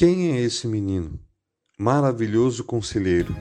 [0.00, 1.20] Quem é esse menino?
[1.78, 3.36] Maravilhoso conselheiro.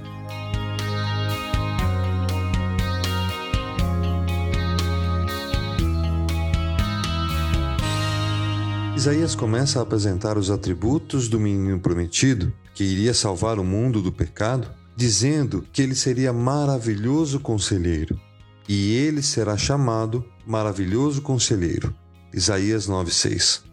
[8.93, 14.11] Isaías começa a apresentar os atributos do menino prometido, que iria salvar o mundo do
[14.11, 18.19] pecado, dizendo que ele seria maravilhoso conselheiro,
[18.67, 21.95] e ele será chamado maravilhoso conselheiro.
[22.33, 23.68] Isaías 9:6.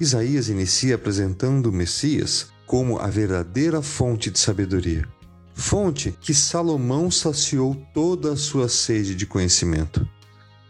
[0.00, 5.08] Isaías inicia apresentando o Messias como a verdadeira fonte de sabedoria.
[5.54, 10.06] Fonte que Salomão saciou toda a sua sede de conhecimento.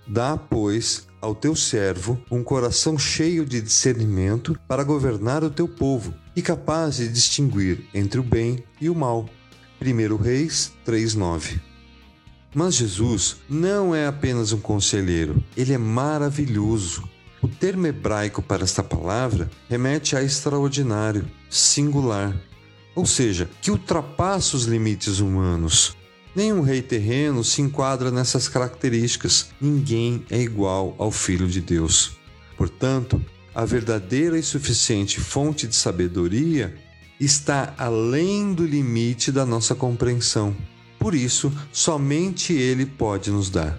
[0.07, 6.15] Dá, pois, ao teu servo um coração cheio de discernimento para governar o teu povo
[6.37, 9.29] e capaz de distinguir entre o bem e o mal.
[9.81, 11.61] 1 Reis 3:9.
[12.55, 17.16] Mas Jesus não é apenas um conselheiro, ele é maravilhoso.
[17.47, 22.37] O termo hebraico para esta palavra remete a extraordinário, singular,
[22.93, 25.97] ou seja, que ultrapassa os limites humanos.
[26.35, 29.51] Nenhum rei terreno se enquadra nessas características.
[29.61, 32.17] Ninguém é igual ao Filho de Deus.
[32.57, 36.77] Portanto, a verdadeira e suficiente fonte de sabedoria
[37.21, 40.53] está além do limite da nossa compreensão.
[40.99, 43.79] Por isso, somente Ele pode nos dar.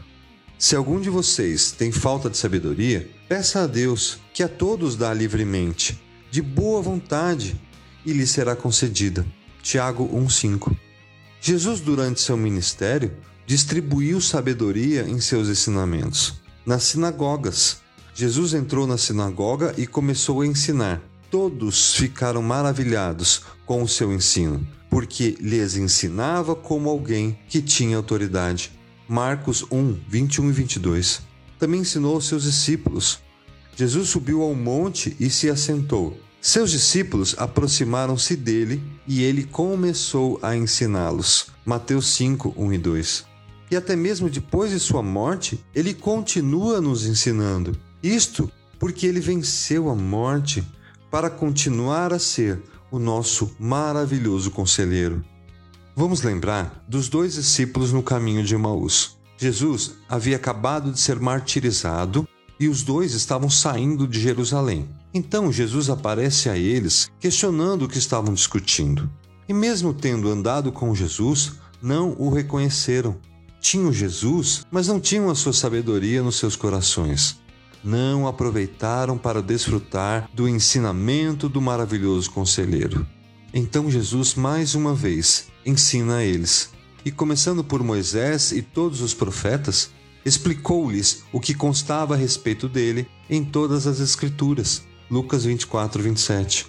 [0.57, 5.13] Se algum de vocês tem falta de sabedoria, peça a Deus, que a todos dá
[5.13, 7.59] livremente, de boa vontade,
[8.05, 9.25] e lhe será concedida.
[9.61, 10.75] Tiago 1,5
[11.41, 13.11] Jesus, durante seu ministério,
[13.45, 16.41] distribuiu sabedoria em seus ensinamentos.
[16.65, 17.81] Nas sinagogas,
[18.13, 21.01] Jesus entrou na sinagoga e começou a ensinar.
[21.29, 28.71] Todos ficaram maravilhados com o seu ensino, porque lhes ensinava como alguém que tinha autoridade.
[29.07, 31.21] Marcos 1, 21 e 22.
[31.59, 33.19] Também ensinou aos seus discípulos.
[33.75, 36.17] Jesus subiu ao monte e se assentou.
[36.41, 41.47] Seus discípulos aproximaram-se dele e ele começou a ensiná-los.
[41.65, 43.25] Mateus 5, 1 e 2.
[43.69, 47.77] E até mesmo depois de sua morte, ele continua nos ensinando.
[48.01, 50.63] Isto porque ele venceu a morte
[51.11, 55.23] para continuar a ser o nosso maravilhoso conselheiro.
[55.95, 59.16] Vamos lembrar dos dois discípulos no caminho de Emaús.
[59.37, 62.27] Jesus havia acabado de ser martirizado
[62.59, 64.89] e os dois estavam saindo de Jerusalém.
[65.13, 69.09] Então Jesus aparece a eles, questionando o que estavam discutindo.
[69.47, 73.15] E mesmo tendo andado com Jesus, não o reconheceram.
[73.61, 77.39] Tinham Jesus, mas não tinham a sua sabedoria nos seus corações.
[77.83, 83.05] Não aproveitaram para desfrutar do ensinamento do maravilhoso conselheiro.
[83.53, 86.71] Então Jesus, mais uma vez, ensina a eles.
[87.07, 89.91] E começando por Moisés e todos os profetas,
[90.25, 94.83] explicou-lhes o que constava a respeito dele em todas as Escrituras.
[95.09, 96.67] Lucas 24, 27.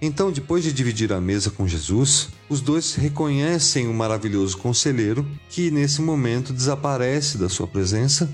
[0.00, 5.68] Então, depois de dividir a mesa com Jesus, os dois reconhecem o maravilhoso conselheiro que,
[5.68, 8.32] nesse momento, desaparece da sua presença,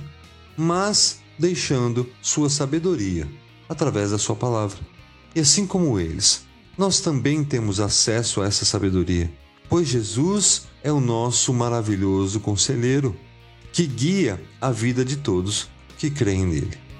[0.54, 3.26] mas deixando sua sabedoria
[3.70, 4.80] através da sua palavra.
[5.34, 6.44] E assim como eles,
[6.76, 9.32] nós também temos acesso a essa sabedoria,
[9.72, 13.16] pois Jesus é o nosso maravilhoso conselheiro
[13.72, 15.66] que guia a vida de todos
[15.96, 16.91] que creem nele.